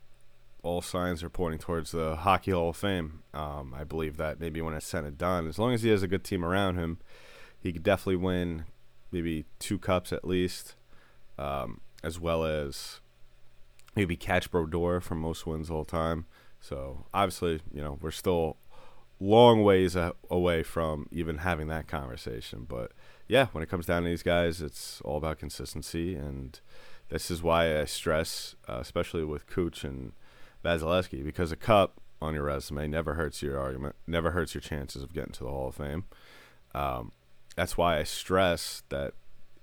all 0.67 0.81
signs 0.81 1.23
are 1.23 1.29
pointing 1.29 1.59
towards 1.59 1.91
the 1.91 2.17
Hockey 2.17 2.51
Hall 2.51 2.69
of 2.69 2.77
Fame. 2.77 3.23
Um, 3.33 3.73
I 3.75 3.83
believe 3.83 4.17
that 4.17 4.39
maybe 4.39 4.61
when 4.61 4.73
it's 4.73 4.85
said 4.85 5.05
and 5.05 5.17
done, 5.17 5.47
as 5.47 5.57
long 5.57 5.73
as 5.73 5.81
he 5.81 5.89
has 5.89 6.03
a 6.03 6.07
good 6.07 6.23
team 6.23 6.43
around 6.43 6.75
him, 6.75 6.99
he 7.59 7.71
could 7.71 7.83
definitely 7.83 8.17
win 8.17 8.65
maybe 9.11 9.45
two 9.59 9.79
cups 9.79 10.11
at 10.11 10.25
least, 10.27 10.75
um, 11.39 11.79
as 12.03 12.19
well 12.19 12.43
as 12.43 12.99
maybe 13.95 14.15
catch 14.15 14.51
Brodeur 14.51 14.99
for 14.99 15.15
most 15.15 15.47
wins 15.47 15.71
all 15.71 15.85
time. 15.85 16.25
So 16.59 17.05
obviously, 17.13 17.61
you 17.73 17.81
know, 17.81 17.97
we're 18.01 18.11
still 18.11 18.57
long 19.19 19.63
ways 19.63 19.95
away 20.29 20.63
from 20.63 21.07
even 21.11 21.39
having 21.39 21.67
that 21.67 21.87
conversation. 21.87 22.65
But 22.67 22.91
yeah, 23.27 23.47
when 23.53 23.63
it 23.63 23.69
comes 23.69 23.85
down 23.85 24.03
to 24.03 24.09
these 24.09 24.23
guys, 24.23 24.61
it's 24.61 25.01
all 25.01 25.17
about 25.17 25.39
consistency, 25.39 26.15
and 26.15 26.59
this 27.09 27.31
is 27.31 27.41
why 27.41 27.79
I 27.79 27.85
stress, 27.85 28.55
uh, 28.67 28.79
especially 28.79 29.23
with 29.23 29.47
Cooch 29.47 29.83
and 29.83 30.11
Vasilevskiy, 30.67 31.23
because 31.23 31.51
a 31.51 31.55
cup 31.55 32.01
on 32.21 32.33
your 32.33 32.43
resume 32.43 32.87
never 32.87 33.13
hurts 33.13 33.41
your 33.41 33.59
argument, 33.59 33.95
never 34.05 34.31
hurts 34.31 34.53
your 34.53 34.61
chances 34.61 35.01
of 35.01 35.13
getting 35.13 35.31
to 35.33 35.43
the 35.43 35.49
Hall 35.49 35.69
of 35.69 35.75
Fame. 35.75 36.03
Um, 36.75 37.11
that's 37.55 37.77
why 37.77 37.99
I 37.99 38.03
stress 38.03 38.83
that 38.89 39.13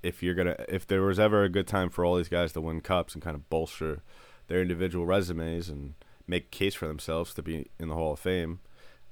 if 0.03 0.23
you're 0.23 0.35
gonna, 0.35 0.57
if 0.69 0.87
there 0.87 1.03
was 1.03 1.19
ever 1.19 1.45
a 1.45 1.49
good 1.49 1.67
time 1.67 1.91
for 1.91 2.05
all 2.05 2.17
these 2.17 2.29
guys 2.29 2.53
to 2.53 2.61
win 2.61 2.81
cups 2.81 3.15
and 3.15 3.23
kind 3.23 3.35
of 3.35 3.49
bolster 3.51 4.03
their 4.47 4.63
individual 4.63 5.07
resumes 5.07 5.69
and 5.69 5.95
make 6.27 6.45
a 6.47 6.57
case 6.57 6.75
for 6.75 6.87
themselves 6.87 7.35
to 7.35 7.43
be 7.43 7.71
in 7.79 7.89
the 7.89 7.95
Hall 7.95 8.13
of 8.13 8.21
Fame, 8.21 8.61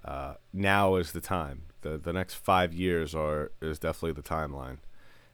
uh, 0.04 0.34
now 0.52 0.96
is 0.96 1.12
the 1.12 1.20
time. 1.20 1.62
the 1.82 1.98
The 1.98 2.12
next 2.12 2.34
five 2.34 2.72
years 2.72 3.14
are 3.14 3.52
is 3.60 3.78
definitely 3.78 4.12
the 4.12 4.28
timeline, 4.28 4.78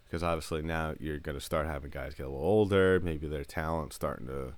because 0.04 0.22
obviously 0.22 0.62
now 0.62 0.94
you're 0.98 1.18
gonna 1.18 1.40
start 1.40 1.66
having 1.66 1.90
guys 1.90 2.14
get 2.14 2.26
a 2.26 2.30
little 2.30 2.44
older. 2.44 3.00
Maybe 3.00 3.28
their 3.28 3.44
talent 3.44 3.92
starting 3.92 4.26
to 4.26 4.54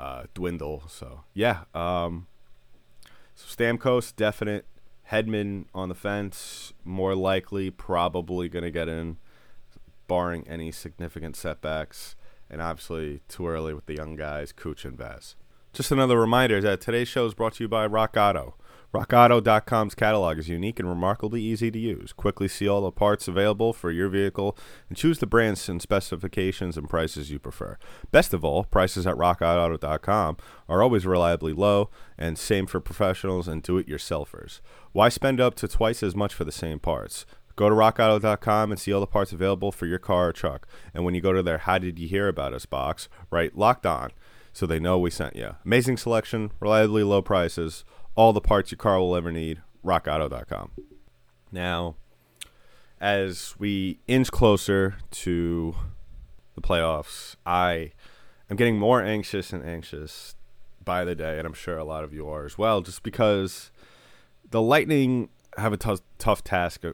uh, 0.00 0.24
dwindle. 0.34 0.84
So 0.88 1.24
yeah, 1.34 1.64
um, 1.74 2.26
so 3.34 3.46
Stamkos 3.54 4.16
definite. 4.16 4.66
Hedman 5.10 5.64
on 5.74 5.88
the 5.88 5.94
fence, 5.96 6.72
more 6.84 7.16
likely, 7.16 7.68
probably 7.68 8.48
going 8.48 8.62
to 8.62 8.70
get 8.70 8.88
in, 8.88 9.16
barring 10.06 10.46
any 10.46 10.70
significant 10.70 11.34
setbacks. 11.34 12.14
And 12.48 12.62
obviously, 12.62 13.20
too 13.28 13.48
early 13.48 13.74
with 13.74 13.86
the 13.86 13.96
young 13.96 14.14
guys, 14.14 14.52
Cooch 14.52 14.84
and 14.84 14.96
Vaz. 14.96 15.34
Just 15.72 15.90
another 15.90 16.18
reminder 16.18 16.60
that 16.60 16.80
today's 16.80 17.08
show 17.08 17.26
is 17.26 17.34
brought 17.34 17.54
to 17.54 17.64
you 17.64 17.68
by 17.68 17.86
Rock 17.86 18.16
Auto. 18.16 18.54
RockAuto.com's 18.92 19.94
catalog 19.94 20.38
is 20.38 20.48
unique 20.48 20.80
and 20.80 20.88
remarkably 20.88 21.40
easy 21.40 21.70
to 21.70 21.78
use. 21.78 22.12
Quickly 22.12 22.48
see 22.48 22.66
all 22.66 22.80
the 22.80 22.90
parts 22.90 23.28
available 23.28 23.72
for 23.72 23.92
your 23.92 24.08
vehicle 24.08 24.58
and 24.88 24.98
choose 24.98 25.20
the 25.20 25.28
brands 25.28 25.68
and 25.68 25.80
specifications 25.80 26.76
and 26.76 26.88
prices 26.88 27.30
you 27.30 27.38
prefer. 27.38 27.78
Best 28.10 28.34
of 28.34 28.44
all, 28.44 28.64
prices 28.64 29.06
at 29.06 29.14
RockAuto.com 29.14 30.38
are 30.68 30.82
always 30.82 31.06
reliably 31.06 31.52
low, 31.52 31.88
and 32.18 32.36
same 32.36 32.66
for 32.66 32.80
professionals 32.80 33.46
and 33.46 33.62
do 33.62 33.78
it 33.78 33.88
yourselfers. 33.88 34.60
Why 34.90 35.08
spend 35.08 35.40
up 35.40 35.54
to 35.56 35.68
twice 35.68 36.02
as 36.02 36.16
much 36.16 36.34
for 36.34 36.42
the 36.42 36.50
same 36.50 36.80
parts? 36.80 37.26
Go 37.54 37.68
to 37.68 37.74
rockauto.com 37.76 38.72
and 38.72 38.80
see 38.80 38.92
all 38.92 39.00
the 39.00 39.06
parts 39.06 39.32
available 39.32 39.70
for 39.70 39.86
your 39.86 39.98
car 40.00 40.30
or 40.30 40.32
truck. 40.32 40.66
And 40.92 41.04
when 41.04 41.14
you 41.14 41.20
go 41.20 41.32
to 41.32 41.44
their 41.44 41.58
How 41.58 41.78
Did 41.78 42.00
You 42.00 42.08
Hear 42.08 42.26
About 42.26 42.54
Us 42.54 42.66
box, 42.66 43.08
write 43.30 43.56
Locked 43.56 43.86
On 43.86 44.10
so 44.52 44.66
they 44.66 44.80
know 44.80 44.98
we 44.98 45.10
sent 45.10 45.36
you. 45.36 45.54
Amazing 45.64 45.96
selection, 45.96 46.50
reliably 46.58 47.04
low 47.04 47.22
prices, 47.22 47.84
all 48.20 48.34
the 48.34 48.40
parts 48.42 48.70
your 48.70 48.76
car 48.76 48.98
will 49.00 49.16
ever 49.16 49.32
need. 49.32 49.62
RockAuto.com. 49.82 50.72
Now, 51.50 51.96
as 53.00 53.54
we 53.58 53.98
inch 54.06 54.30
closer 54.30 54.96
to 55.10 55.74
the 56.54 56.60
playoffs, 56.60 57.36
I 57.46 57.92
am 58.50 58.58
getting 58.58 58.78
more 58.78 59.02
anxious 59.02 59.54
and 59.54 59.64
anxious 59.64 60.34
by 60.84 61.02
the 61.06 61.14
day, 61.14 61.38
and 61.38 61.46
I'm 61.46 61.54
sure 61.54 61.78
a 61.78 61.84
lot 61.84 62.04
of 62.04 62.12
you 62.12 62.28
are 62.28 62.44
as 62.44 62.58
well, 62.58 62.82
just 62.82 63.02
because 63.02 63.70
the 64.50 64.60
Lightning 64.60 65.30
have 65.56 65.72
a 65.72 65.78
tough, 65.78 66.00
tough 66.18 66.44
task 66.44 66.84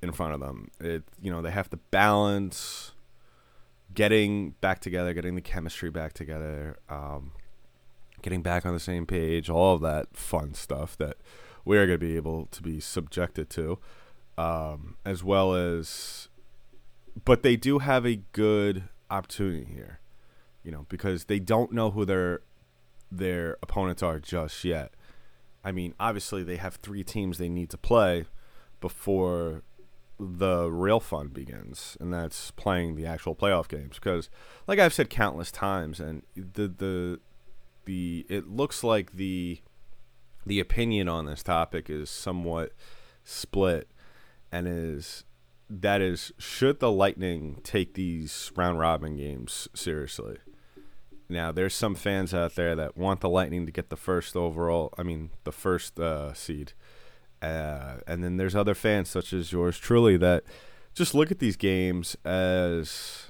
in 0.00 0.12
front 0.12 0.32
of 0.32 0.40
them. 0.40 0.70
It, 0.80 1.02
you 1.20 1.30
know, 1.30 1.42
they 1.42 1.50
have 1.50 1.68
to 1.68 1.76
balance 1.76 2.92
getting 3.92 4.52
back 4.62 4.80
together, 4.80 5.12
getting 5.12 5.34
the 5.34 5.42
chemistry 5.42 5.90
back 5.90 6.14
together, 6.14 6.78
um, 6.88 7.32
getting 8.22 8.42
back 8.42 8.66
on 8.66 8.74
the 8.74 8.80
same 8.80 9.06
page, 9.06 9.48
all 9.48 9.74
of 9.74 9.80
that 9.82 10.16
fun 10.16 10.54
stuff 10.54 10.96
that 10.98 11.16
we 11.64 11.76
are 11.78 11.86
going 11.86 11.98
to 11.98 12.06
be 12.06 12.16
able 12.16 12.46
to 12.46 12.62
be 12.62 12.80
subjected 12.80 13.50
to, 13.50 13.78
um, 14.36 14.96
as 15.04 15.22
well 15.22 15.54
as, 15.54 16.28
but 17.24 17.42
they 17.42 17.56
do 17.56 17.78
have 17.78 18.06
a 18.06 18.16
good 18.32 18.84
opportunity 19.10 19.64
here, 19.64 20.00
you 20.62 20.70
know, 20.70 20.86
because 20.88 21.24
they 21.24 21.38
don't 21.38 21.72
know 21.72 21.90
who 21.90 22.04
their 22.04 22.40
their 23.10 23.56
opponents 23.62 24.02
are 24.02 24.18
just 24.18 24.64
yet. 24.64 24.92
I 25.64 25.72
mean, 25.72 25.94
obviously 25.98 26.42
they 26.42 26.56
have 26.56 26.76
three 26.76 27.02
teams 27.02 27.38
they 27.38 27.48
need 27.48 27.70
to 27.70 27.78
play 27.78 28.26
before 28.80 29.62
the 30.20 30.70
real 30.70 31.00
fun 31.00 31.28
begins, 31.28 31.96
and 32.00 32.12
that's 32.12 32.50
playing 32.52 32.96
the 32.96 33.06
actual 33.06 33.34
playoff 33.34 33.68
games. 33.68 33.96
Because, 33.96 34.28
like 34.66 34.78
I've 34.78 34.94
said 34.94 35.10
countless 35.10 35.50
times, 35.52 36.00
and 36.00 36.22
the 36.34 36.68
the 36.68 37.20
the 37.88 38.26
it 38.28 38.48
looks 38.48 38.84
like 38.84 39.12
the 39.14 39.60
the 40.44 40.60
opinion 40.60 41.08
on 41.08 41.24
this 41.24 41.42
topic 41.42 41.88
is 41.88 42.10
somewhat 42.10 42.72
split, 43.24 43.88
and 44.52 44.68
is 44.68 45.24
that 45.70 46.02
is 46.02 46.30
should 46.38 46.80
the 46.80 46.92
Lightning 46.92 47.60
take 47.64 47.94
these 47.94 48.52
round 48.54 48.78
robin 48.78 49.16
games 49.16 49.68
seriously? 49.74 50.36
Now, 51.30 51.50
there's 51.50 51.74
some 51.74 51.94
fans 51.94 52.32
out 52.32 52.54
there 52.54 52.76
that 52.76 52.96
want 52.96 53.20
the 53.20 53.28
Lightning 53.28 53.66
to 53.66 53.72
get 53.72 53.88
the 53.88 53.96
first 53.96 54.36
overall, 54.36 54.94
I 54.96 55.02
mean, 55.02 55.30
the 55.44 55.52
first 55.52 55.98
uh, 56.00 56.32
seed. 56.32 56.72
Uh, 57.42 57.98
and 58.06 58.24
then 58.24 58.38
there's 58.38 58.56
other 58.56 58.74
fans, 58.74 59.10
such 59.10 59.34
as 59.34 59.52
yours 59.52 59.78
truly, 59.78 60.16
that 60.16 60.44
just 60.94 61.14
look 61.14 61.30
at 61.30 61.38
these 61.38 61.58
games 61.58 62.16
as, 62.24 63.27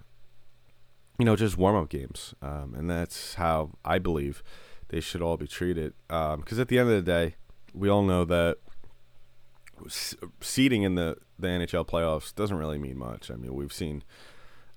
you 1.18 1.24
know, 1.24 1.36
just 1.36 1.58
warm 1.58 1.76
up 1.76 1.88
games. 1.88 2.34
Um, 2.40 2.74
and 2.76 2.88
that's 2.88 3.34
how 3.34 3.72
I 3.84 3.98
believe 3.98 4.42
they 4.88 5.00
should 5.00 5.22
all 5.22 5.36
be 5.36 5.46
treated. 5.46 5.94
Because 6.08 6.52
um, 6.58 6.60
at 6.60 6.68
the 6.68 6.78
end 6.78 6.90
of 6.90 6.94
the 6.94 7.02
day, 7.02 7.34
we 7.74 7.88
all 7.88 8.02
know 8.02 8.24
that 8.24 8.58
seeding 10.40 10.82
in 10.82 10.94
the, 10.94 11.16
the 11.38 11.48
NHL 11.48 11.86
playoffs 11.86 12.34
doesn't 12.34 12.56
really 12.56 12.78
mean 12.78 12.98
much. 12.98 13.30
I 13.30 13.34
mean, 13.34 13.54
we've 13.54 13.72
seen 13.72 14.02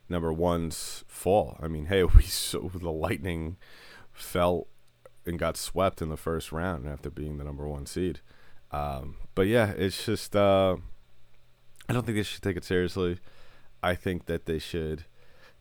number 0.10 0.32
ones 0.32 1.04
fall. 1.08 1.58
I 1.62 1.68
mean, 1.68 1.86
hey, 1.86 2.04
we 2.16 2.24
so 2.24 2.72
the 2.74 2.92
Lightning 2.92 3.58
fell 4.12 4.68
and 5.26 5.38
got 5.38 5.58
swept 5.58 6.02
in 6.02 6.10
the 6.10 6.18
first 6.18 6.52
round 6.52 6.88
after 6.88 7.10
being 7.10 7.38
the 7.38 7.44
number 7.44 7.68
one 7.68 7.86
seed. 7.86 8.20
Um, 8.72 9.18
but 9.36 9.48
yeah, 9.48 9.72
it's 9.72 10.06
just 10.06 10.36
uh, 10.36 10.78
I 11.88 11.94
don't 11.94 12.06
think 12.06 12.18
they 12.18 12.24
should 12.24 12.42
take 12.42 12.58
it 12.58 12.64
seriously. 12.64 13.20
I 13.84 13.96
think 13.96 14.26
that 14.26 14.46
they 14.46 14.60
should. 14.60 15.06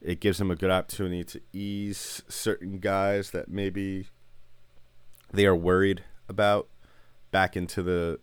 It 0.03 0.21
gives 0.21 0.39
them 0.39 0.51
a 0.51 0.57
good 0.57 0.71
opportunity 0.71 1.25
to 1.25 1.41
ease 1.53 2.23
certain 2.29 2.79
guys 2.79 3.33
that 3.33 3.49
maybe 3.49 4.07
they 5.33 5.47
are 5.47 5.57
worried 5.57 6.05
about 6.29 6.69
back 7.31 7.57
into 7.57 7.83
the 7.83 8.19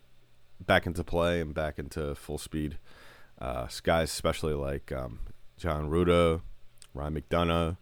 back 0.60 0.86
into 0.86 1.04
play 1.04 1.40
and 1.40 1.54
back 1.54 1.78
into 1.78 2.14
full 2.14 2.38
speed. 2.38 2.78
Uh, 3.40 3.68
guys, 3.84 4.10
especially 4.10 4.54
like 4.54 4.90
um, 4.90 5.20
Jan 5.56 5.88
Rutta, 5.88 6.40
Ryan 6.92 7.14
McDonagh, 7.14 7.76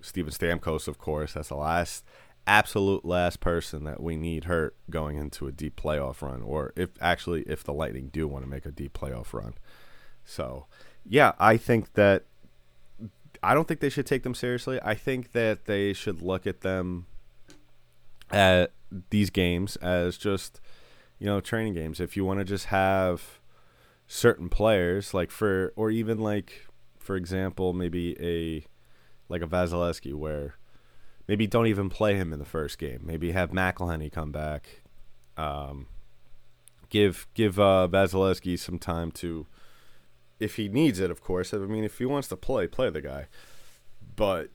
Steven 0.00 0.32
Stamkos, 0.32 0.86
of 0.86 0.98
course. 0.98 1.32
That's 1.32 1.48
the 1.48 1.56
last, 1.56 2.04
absolute 2.46 3.04
last 3.04 3.40
person 3.40 3.84
that 3.84 4.00
we 4.00 4.16
need 4.16 4.44
hurt 4.44 4.76
going 4.88 5.16
into 5.16 5.48
a 5.48 5.52
deep 5.52 5.80
playoff 5.80 6.22
run, 6.22 6.42
or 6.42 6.72
if 6.76 6.90
actually 7.00 7.42
if 7.42 7.64
the 7.64 7.72
Lightning 7.72 8.08
do 8.12 8.28
want 8.28 8.44
to 8.44 8.50
make 8.50 8.64
a 8.64 8.70
deep 8.70 8.96
playoff 8.96 9.32
run. 9.32 9.54
So, 10.24 10.66
yeah, 11.04 11.32
I 11.40 11.56
think 11.56 11.94
that 11.94 12.24
I 13.42 13.54
don't 13.54 13.66
think 13.66 13.80
they 13.80 13.88
should 13.88 14.06
take 14.06 14.22
them 14.22 14.34
seriously. 14.34 14.78
I 14.82 14.94
think 14.94 15.32
that 15.32 15.64
they 15.64 15.92
should 15.92 16.22
look 16.22 16.46
at 16.46 16.60
them 16.60 17.06
at 18.30 18.72
these 19.10 19.30
games 19.30 19.76
as 19.76 20.16
just 20.18 20.60
you 21.18 21.26
know 21.26 21.40
training 21.40 21.74
games. 21.74 22.00
If 22.00 22.16
you 22.16 22.24
want 22.24 22.40
to 22.40 22.44
just 22.44 22.66
have 22.66 23.40
certain 24.06 24.48
players 24.48 25.14
like 25.14 25.30
for 25.30 25.72
or 25.76 25.90
even 25.90 26.18
like 26.18 26.66
for 26.98 27.14
example 27.14 27.72
maybe 27.72 28.16
a 28.20 28.66
like 29.30 29.40
a 29.40 29.46
Vasilevskiy 29.46 30.12
where 30.12 30.56
maybe 31.30 31.46
don't 31.46 31.68
even 31.68 31.88
play 31.88 32.16
him 32.16 32.32
in 32.32 32.40
the 32.40 32.44
first 32.44 32.76
game. 32.76 33.00
Maybe 33.04 33.30
have 33.30 33.52
McElhinney 33.52 34.10
come 34.10 34.32
back, 34.32 34.82
um, 35.36 35.86
give 36.88 37.28
give 37.34 37.58
uh, 37.60 37.86
Vasilevskiy 37.90 38.58
some 38.58 38.80
time 38.80 39.12
to, 39.12 39.46
if 40.40 40.56
he 40.56 40.68
needs 40.68 40.98
it, 40.98 41.10
of 41.10 41.20
course. 41.20 41.54
I 41.54 41.58
mean, 41.58 41.84
if 41.84 41.98
he 41.98 42.06
wants 42.06 42.28
to 42.28 42.36
play, 42.36 42.66
play 42.66 42.90
the 42.90 43.02
guy. 43.02 43.26
But, 44.16 44.48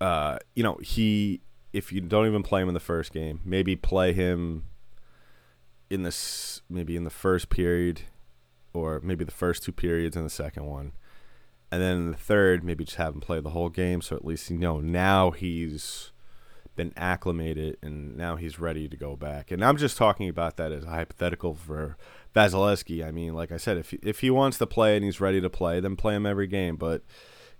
uh, 0.00 0.38
you 0.54 0.62
know, 0.62 0.78
he 0.82 1.40
if 1.72 1.92
you 1.92 2.00
don't 2.00 2.26
even 2.26 2.42
play 2.42 2.62
him 2.62 2.68
in 2.68 2.74
the 2.74 2.80
first 2.80 3.12
game, 3.12 3.40
maybe 3.44 3.76
play 3.76 4.12
him 4.12 4.64
in 5.90 6.02
this 6.02 6.62
maybe 6.68 6.96
in 6.96 7.04
the 7.04 7.10
first 7.10 7.48
period, 7.48 8.02
or 8.74 9.00
maybe 9.02 9.24
the 9.24 9.30
first 9.30 9.62
two 9.62 9.72
periods 9.72 10.16
in 10.16 10.24
the 10.24 10.30
second 10.30 10.66
one, 10.66 10.92
and 11.70 11.80
then 11.80 11.96
in 11.96 12.10
the 12.10 12.16
third, 12.16 12.64
maybe 12.64 12.84
just 12.84 12.96
have 12.96 13.14
him 13.14 13.20
play 13.20 13.40
the 13.40 13.50
whole 13.50 13.68
game. 13.68 14.00
So 14.00 14.16
at 14.16 14.24
least 14.24 14.50
you 14.50 14.58
know 14.58 14.80
now 14.80 15.30
he's 15.30 16.12
been 16.78 16.94
acclimated 16.96 17.76
and 17.82 18.16
now 18.16 18.36
he's 18.36 18.60
ready 18.60 18.88
to 18.88 18.96
go 18.96 19.16
back. 19.16 19.50
And 19.50 19.64
I'm 19.64 19.76
just 19.76 19.96
talking 19.96 20.28
about 20.28 20.56
that 20.56 20.70
as 20.70 20.84
a 20.84 20.88
hypothetical 20.88 21.54
for 21.54 21.98
Vasilevskiy. 22.34 23.04
I 23.04 23.10
mean, 23.10 23.34
like 23.34 23.50
I 23.50 23.56
said, 23.58 23.76
if 23.76 23.92
if 23.94 24.20
he 24.20 24.30
wants 24.30 24.56
to 24.58 24.66
play 24.66 24.96
and 24.96 25.04
he's 25.04 25.20
ready 25.20 25.40
to 25.40 25.50
play, 25.50 25.80
then 25.80 25.96
play 25.96 26.14
him 26.14 26.24
every 26.24 26.46
game. 26.46 26.76
But 26.76 27.02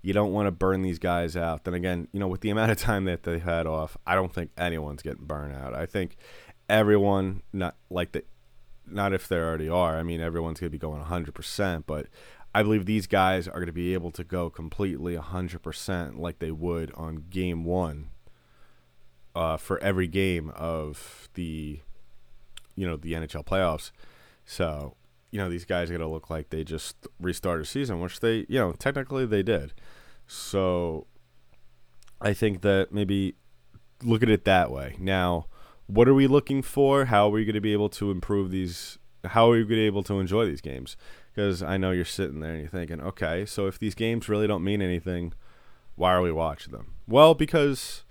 you 0.01 0.13
don't 0.13 0.33
want 0.33 0.47
to 0.47 0.53
burn 0.53 0.83
these 0.83 1.01
guys 1.01 1.37
out. 1.37 1.65
Then 1.65 1.75
again, 1.75 2.07
you 2.13 2.21
know, 2.21 2.29
with 2.29 2.41
the 2.43 2.51
amount 2.51 2.71
of 2.71 2.79
time 2.79 3.05
that 3.07 3.25
they 3.25 3.41
had 3.41 3.67
off, 3.67 3.97
I 4.07 4.15
don't 4.15 4.33
think 4.33 4.53
anyone's 4.57 5.03
getting 5.03 5.27
burned 5.27 5.55
out. 5.55 5.75
I 5.75 5.85
think 5.85 6.17
everyone, 6.71 7.43
not 7.53 7.75
like 7.91 8.13
the, 8.13 8.23
not 8.87 9.13
if 9.13 9.27
they 9.27 9.37
already 9.37 9.69
are. 9.69 9.99
I 9.99 10.05
mean, 10.05 10.21
everyone's 10.21 10.61
going 10.61 10.71
to 10.71 10.71
be 10.71 10.79
going 10.79 11.03
100%, 11.03 11.83
but 11.87 12.07
I 12.55 12.63
believe 12.63 12.87
these 12.87 13.09
guys 13.09 13.49
are 13.49 13.55
going 13.55 13.67
to 13.67 13.73
be 13.73 13.95
able 13.95 14.13
to 14.13 14.23
go 14.23 14.49
completely 14.49 15.17
100% 15.17 16.19
like 16.19 16.39
they 16.39 16.53
would 16.53 16.93
on 16.95 17.25
game 17.29 17.65
one 17.65 18.11
uh, 19.35 19.57
for 19.57 19.79
every 19.83 20.09
game 20.09 20.51
of 20.55 21.29
the, 21.35 21.81
you 22.75 22.87
know, 22.87 22.97
the 22.97 23.13
NHL 23.13 23.45
playoffs. 23.45 23.91
So, 24.45 24.97
you 25.31 25.39
know, 25.39 25.51
these 25.51 25.65
guys 25.65 25.91
are 25.91 25.99
to 25.99 26.07
look 26.07 26.31
like 26.31 26.51
they 26.51 26.65
just 26.65 27.07
restarted 27.21 27.65
a 27.65 27.69
season, 27.69 28.01
which 28.01 28.21
they, 28.21 28.47
you 28.49 28.59
know, 28.59 28.73
technically 28.73 29.27
they 29.27 29.43
did. 29.43 29.75
So 30.27 31.07
I 32.21 32.33
think 32.33 32.63
that 32.63 32.93
maybe 32.93 33.35
look 34.03 34.23
at 34.23 34.31
it 34.31 34.45
that 34.45 34.71
way. 34.71 34.97
Now, 34.99 35.47
what 35.87 36.09
are 36.09 36.15
we 36.15 36.27
looking 36.27 36.63
for? 36.63 37.07
How 37.07 37.27
are 37.27 37.31
we 37.31 37.45
going 37.45 37.55
to 37.55 37.61
be 37.61 37.73
able 37.73 37.89
to 37.91 38.11
improve 38.11 38.51
these? 38.51 38.99
How 39.25 39.49
are 39.49 39.53
we 39.53 39.59
going 39.59 39.69
to 39.69 39.75
be 39.77 39.87
able 39.87 40.03
to 40.05 40.21
enjoy 40.21 40.47
these 40.47 40.61
games? 40.61 40.97
Because 41.35 41.63
I 41.63 41.77
know 41.77 41.91
you're 41.91 42.05
sitting 42.05 42.41
there 42.41 42.53
and 42.53 42.61
you're 42.61 42.71
thinking, 42.71 43.01
okay, 43.01 43.47
so 43.47 43.67
if 43.67 43.79
these 43.79 43.95
games 43.95 44.29
really 44.29 44.47
don't 44.47 44.65
mean 44.65 44.83
anything, 44.83 45.33
why 45.95 46.13
are 46.13 46.23
we 46.23 46.33
watching 46.33 46.73
them? 46.73 46.95
Well, 47.07 47.35
because 47.35 48.05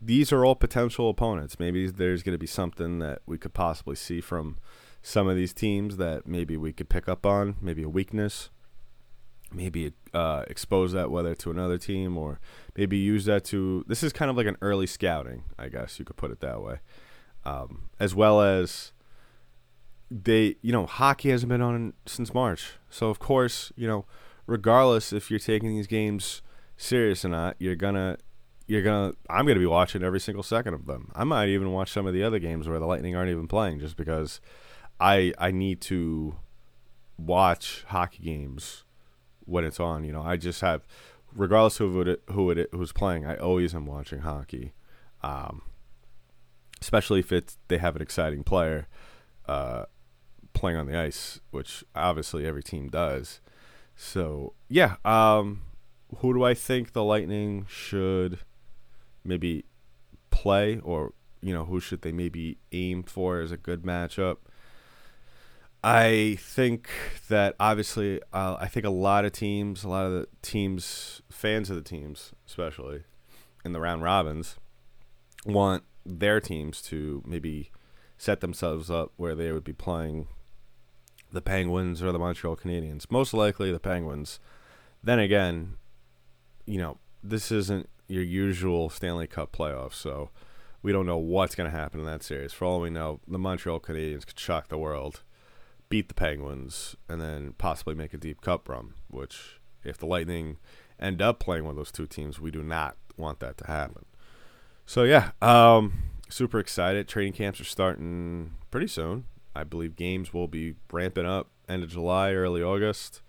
these 0.00 0.32
are 0.32 0.44
all 0.44 0.54
potential 0.54 1.10
opponents. 1.10 1.58
Maybe 1.58 1.88
there's 1.88 2.22
going 2.22 2.34
to 2.34 2.38
be 2.38 2.46
something 2.46 2.98
that 3.00 3.20
we 3.26 3.38
could 3.38 3.54
possibly 3.54 3.96
see 3.96 4.20
from 4.20 4.58
some 5.02 5.28
of 5.28 5.36
these 5.36 5.52
teams 5.52 5.96
that 5.96 6.26
maybe 6.26 6.56
we 6.56 6.72
could 6.72 6.88
pick 6.88 7.08
up 7.08 7.24
on, 7.26 7.56
maybe 7.60 7.82
a 7.82 7.88
weakness, 7.88 8.50
maybe 9.52 9.92
uh, 10.12 10.44
expose 10.48 10.92
that 10.92 11.10
whether 11.10 11.34
to 11.34 11.50
another 11.50 11.78
team 11.78 12.16
or 12.16 12.40
maybe 12.76 12.96
use 12.96 13.24
that 13.24 13.44
to. 13.46 13.84
This 13.88 14.02
is 14.02 14.12
kind 14.12 14.30
of 14.30 14.36
like 14.36 14.46
an 14.46 14.56
early 14.60 14.86
scouting, 14.86 15.44
I 15.58 15.68
guess 15.68 15.98
you 15.98 16.04
could 16.04 16.16
put 16.16 16.30
it 16.30 16.40
that 16.40 16.62
way, 16.62 16.78
um, 17.44 17.90
as 17.98 18.14
well 18.14 18.40
as 18.40 18.92
they, 20.10 20.56
you 20.62 20.72
know, 20.72 20.86
hockey 20.86 21.30
hasn't 21.30 21.48
been 21.48 21.62
on 21.62 21.92
since 22.06 22.32
March, 22.32 22.72
so 22.90 23.08
of 23.08 23.18
course, 23.18 23.72
you 23.76 23.86
know, 23.86 24.04
regardless 24.46 25.12
if 25.12 25.30
you're 25.30 25.38
taking 25.38 25.70
these 25.70 25.86
games 25.86 26.42
serious 26.76 27.24
or 27.24 27.28
not, 27.28 27.56
you're 27.58 27.76
gonna 27.76 28.16
you're 28.68 28.82
gonna 28.82 29.14
I'm 29.28 29.46
gonna 29.46 29.58
be 29.58 29.66
watching 29.66 30.04
every 30.04 30.20
single 30.20 30.44
second 30.44 30.74
of 30.74 30.86
them. 30.86 31.10
I 31.14 31.24
might 31.24 31.48
even 31.48 31.72
watch 31.72 31.90
some 31.90 32.06
of 32.06 32.14
the 32.14 32.22
other 32.22 32.38
games 32.38 32.68
where 32.68 32.78
the 32.78 32.86
Lightning 32.86 33.16
aren't 33.16 33.30
even 33.30 33.48
playing 33.48 33.80
just 33.80 33.96
because 33.96 34.40
I 35.00 35.32
I 35.38 35.50
need 35.50 35.80
to 35.82 36.36
watch 37.16 37.84
hockey 37.88 38.22
games 38.22 38.84
when 39.46 39.64
it's 39.64 39.80
on. 39.80 40.04
You 40.04 40.12
know, 40.12 40.22
I 40.22 40.36
just 40.36 40.60
have 40.60 40.86
regardless 41.34 41.80
of 41.80 41.92
who 41.92 42.02
it, 42.02 42.22
who 42.30 42.50
it 42.50 42.68
who's 42.72 42.92
playing, 42.92 43.26
I 43.26 43.36
always 43.36 43.74
am 43.74 43.86
watching 43.86 44.20
hockey. 44.20 44.74
Um, 45.22 45.62
especially 46.80 47.20
if 47.20 47.32
it's 47.32 47.56
they 47.68 47.78
have 47.78 47.96
an 47.96 48.02
exciting 48.02 48.44
player 48.44 48.86
uh, 49.46 49.84
playing 50.52 50.76
on 50.76 50.86
the 50.86 50.96
ice, 50.96 51.40
which 51.50 51.84
obviously 51.94 52.46
every 52.46 52.62
team 52.62 52.88
does. 52.88 53.40
So 53.96 54.52
yeah, 54.68 54.96
um, 55.06 55.62
who 56.18 56.34
do 56.34 56.44
I 56.44 56.52
think 56.52 56.92
the 56.92 57.02
Lightning 57.02 57.64
should 57.66 58.38
maybe 59.28 59.64
play, 60.30 60.80
or 60.80 61.12
you 61.40 61.54
know, 61.54 61.64
who 61.64 61.78
should 61.78 62.02
they 62.02 62.12
maybe 62.12 62.58
aim 62.72 63.02
for 63.02 63.40
as 63.40 63.52
a 63.52 63.56
good 63.56 63.82
matchup? 63.82 64.38
I 65.84 66.36
think 66.40 66.88
that 67.28 67.54
obviously, 67.60 68.20
uh, 68.32 68.56
I 68.58 68.66
think 68.66 68.84
a 68.84 68.90
lot 68.90 69.24
of 69.24 69.32
teams, 69.32 69.84
a 69.84 69.88
lot 69.88 70.06
of 70.06 70.12
the 70.12 70.28
teams, 70.42 71.22
fans 71.30 71.70
of 71.70 71.76
the 71.76 71.82
teams, 71.82 72.32
especially 72.46 73.04
in 73.64 73.72
the 73.72 73.80
round 73.80 74.02
robins, 74.02 74.56
want 75.46 75.84
their 76.04 76.40
teams 76.40 76.82
to 76.82 77.22
maybe 77.24 77.70
set 78.16 78.40
themselves 78.40 78.90
up 78.90 79.12
where 79.16 79.36
they 79.36 79.52
would 79.52 79.62
be 79.62 79.72
playing 79.72 80.26
the 81.30 81.42
Penguins 81.42 82.02
or 82.02 82.10
the 82.10 82.18
Montreal 82.18 82.56
Canadiens. 82.56 83.06
Most 83.10 83.32
likely 83.32 83.70
the 83.70 83.78
Penguins. 83.78 84.40
Then 85.04 85.20
again, 85.20 85.76
you 86.66 86.78
know, 86.78 86.98
this 87.22 87.52
isn't 87.52 87.88
your 88.08 88.22
usual 88.22 88.90
Stanley 88.90 89.26
Cup 89.26 89.52
playoffs, 89.52 89.94
so 89.94 90.30
we 90.82 90.92
don't 90.92 91.06
know 91.06 91.18
what's 91.18 91.54
going 91.54 91.70
to 91.70 91.76
happen 91.76 92.00
in 92.00 92.06
that 92.06 92.22
series. 92.22 92.52
For 92.52 92.64
all 92.64 92.80
we 92.80 92.90
know, 92.90 93.20
the 93.28 93.38
Montreal 93.38 93.80
Canadiens 93.80 94.26
could 94.26 94.38
shock 94.38 94.68
the 94.68 94.78
world, 94.78 95.22
beat 95.88 96.08
the 96.08 96.14
Penguins, 96.14 96.96
and 97.08 97.20
then 97.20 97.54
possibly 97.58 97.94
make 97.94 98.14
a 98.14 98.18
deep 98.18 98.40
cup 98.40 98.68
run, 98.68 98.94
which, 99.08 99.60
if 99.84 99.98
the 99.98 100.06
Lightning 100.06 100.56
end 100.98 101.22
up 101.22 101.38
playing 101.38 101.64
one 101.64 101.72
of 101.72 101.76
those 101.76 101.92
two 101.92 102.06
teams, 102.06 102.40
we 102.40 102.50
do 102.50 102.62
not 102.62 102.96
want 103.16 103.40
that 103.40 103.58
to 103.58 103.66
happen. 103.66 104.04
So, 104.86 105.02
yeah, 105.02 105.32
um, 105.42 106.04
super 106.28 106.58
excited. 106.58 107.08
Training 107.08 107.34
camps 107.34 107.60
are 107.60 107.64
starting 107.64 108.54
pretty 108.70 108.86
soon. 108.86 109.24
I 109.54 109.64
believe 109.64 109.96
games 109.96 110.32
will 110.32 110.48
be 110.48 110.76
ramping 110.90 111.26
up 111.26 111.48
end 111.68 111.82
of 111.82 111.90
July, 111.90 112.32
early 112.32 112.62
August. 112.62 113.20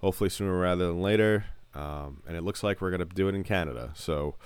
Hopefully 0.00 0.30
sooner 0.30 0.58
rather 0.58 0.86
than 0.86 1.02
later. 1.02 1.46
Um, 1.74 2.22
and 2.26 2.36
it 2.36 2.42
looks 2.42 2.62
like 2.62 2.80
we're 2.80 2.90
gonna 2.90 3.04
do 3.04 3.28
it 3.28 3.34
in 3.34 3.44
Canada. 3.44 3.92
So, 3.94 4.36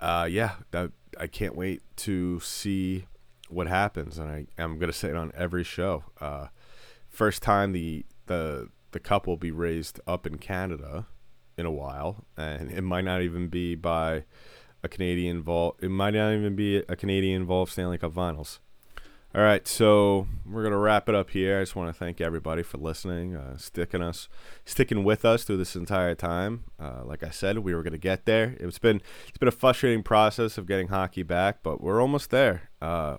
uh, 0.00 0.26
yeah, 0.30 0.54
that, 0.70 0.92
I 1.18 1.26
can't 1.26 1.54
wait 1.54 1.82
to 1.96 2.40
see 2.40 3.06
what 3.48 3.66
happens, 3.66 4.18
and 4.18 4.30
I 4.30 4.46
am 4.58 4.78
gonna 4.78 4.92
say 4.92 5.08
it 5.08 5.16
on 5.16 5.32
every 5.34 5.64
show. 5.64 6.04
Uh, 6.20 6.48
first 7.08 7.42
time 7.42 7.72
the 7.72 8.04
the 8.26 8.68
the 8.92 9.00
cup 9.00 9.26
will 9.26 9.36
be 9.36 9.50
raised 9.50 10.00
up 10.06 10.26
in 10.26 10.38
Canada 10.38 11.06
in 11.56 11.66
a 11.66 11.70
while, 11.70 12.24
and 12.36 12.70
it 12.70 12.82
might 12.82 13.04
not 13.04 13.22
even 13.22 13.48
be 13.48 13.74
by 13.74 14.24
a 14.82 14.88
Canadian 14.88 15.42
vault. 15.42 15.76
It 15.80 15.90
might 15.90 16.14
not 16.14 16.32
even 16.32 16.56
be 16.56 16.76
a 16.76 16.96
Canadian 16.96 17.42
involved 17.42 17.72
Stanley 17.72 17.98
Cup 17.98 18.14
Finals. 18.14 18.60
All 19.32 19.42
right, 19.42 19.66
so 19.68 20.26
we're 20.44 20.64
gonna 20.64 20.76
wrap 20.76 21.08
it 21.08 21.14
up 21.14 21.30
here. 21.30 21.58
I 21.58 21.62
just 21.62 21.76
want 21.76 21.88
to 21.88 21.96
thank 21.96 22.20
everybody 22.20 22.64
for 22.64 22.78
listening, 22.78 23.36
uh, 23.36 23.56
sticking 23.58 24.02
us, 24.02 24.28
sticking 24.64 25.04
with 25.04 25.24
us 25.24 25.44
through 25.44 25.58
this 25.58 25.76
entire 25.76 26.16
time. 26.16 26.64
Uh, 26.80 27.02
like 27.04 27.22
I 27.22 27.30
said, 27.30 27.58
we 27.58 27.72
were 27.72 27.84
gonna 27.84 27.96
get 27.96 28.24
there. 28.24 28.56
It's 28.58 28.80
been 28.80 29.00
it's 29.28 29.38
been 29.38 29.46
a 29.46 29.52
frustrating 29.52 30.02
process 30.02 30.58
of 30.58 30.66
getting 30.66 30.88
hockey 30.88 31.22
back, 31.22 31.62
but 31.62 31.80
we're 31.80 32.00
almost 32.00 32.30
there. 32.30 32.70
Uh, 32.82 33.18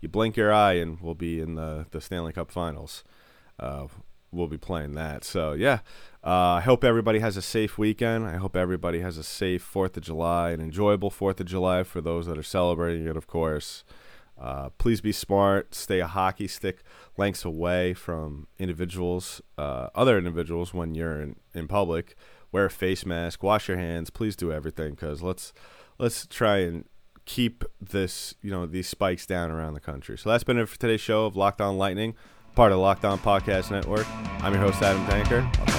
you 0.00 0.08
blink 0.08 0.36
your 0.36 0.52
eye, 0.52 0.72
and 0.72 1.00
we'll 1.00 1.14
be 1.14 1.38
in 1.38 1.54
the 1.54 1.86
the 1.92 2.00
Stanley 2.00 2.32
Cup 2.32 2.50
Finals. 2.50 3.04
Uh, 3.60 3.86
we'll 4.32 4.48
be 4.48 4.58
playing 4.58 4.94
that. 4.94 5.22
So 5.22 5.52
yeah, 5.52 5.78
uh, 6.24 6.54
I 6.54 6.62
hope 6.62 6.82
everybody 6.82 7.20
has 7.20 7.36
a 7.36 7.42
safe 7.42 7.78
weekend. 7.78 8.26
I 8.26 8.38
hope 8.38 8.56
everybody 8.56 8.98
has 8.98 9.16
a 9.16 9.22
safe 9.22 9.62
Fourth 9.62 9.96
of 9.96 10.02
July, 10.02 10.50
an 10.50 10.60
enjoyable 10.60 11.10
Fourth 11.10 11.38
of 11.38 11.46
July 11.46 11.84
for 11.84 12.00
those 12.00 12.26
that 12.26 12.36
are 12.36 12.42
celebrating 12.42 13.06
it, 13.06 13.16
of 13.16 13.28
course. 13.28 13.84
Uh, 14.42 14.70
please 14.70 15.00
be 15.00 15.12
smart. 15.12 15.72
Stay 15.72 16.00
a 16.00 16.06
hockey 16.06 16.48
stick 16.48 16.82
lengths 17.16 17.44
away 17.44 17.94
from 17.94 18.48
individuals, 18.58 19.40
uh, 19.56 19.88
other 19.94 20.18
individuals 20.18 20.74
when 20.74 20.96
you're 20.96 21.22
in, 21.22 21.36
in 21.54 21.68
public. 21.68 22.16
Wear 22.50 22.64
a 22.64 22.70
face 22.70 23.06
mask. 23.06 23.42
Wash 23.42 23.68
your 23.68 23.76
hands. 23.78 24.10
Please 24.10 24.34
do 24.34 24.52
everything 24.52 24.90
because 24.90 25.22
let's 25.22 25.52
let's 25.98 26.26
try 26.26 26.58
and 26.58 26.84
keep 27.24 27.64
this 27.80 28.34
you 28.42 28.50
know 28.50 28.66
these 28.66 28.88
spikes 28.88 29.26
down 29.26 29.50
around 29.50 29.74
the 29.74 29.80
country. 29.80 30.18
So 30.18 30.28
that's 30.28 30.44
been 30.44 30.58
it 30.58 30.68
for 30.68 30.78
today's 30.78 31.00
show 31.00 31.24
of 31.24 31.36
Locked 31.36 31.60
On 31.60 31.78
Lightning, 31.78 32.14
part 32.56 32.72
of 32.72 32.78
the 32.78 32.82
Locked 32.82 33.04
On 33.04 33.18
Podcast 33.18 33.70
Network. 33.70 34.06
I'm 34.42 34.52
your 34.52 34.60
host 34.60 34.82
Adam 34.82 35.06
Tanker. 35.06 35.48
I'll 35.60 35.71